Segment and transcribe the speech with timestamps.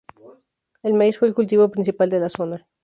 [0.81, 2.67] El maíz fue el cultivo principal de la zona.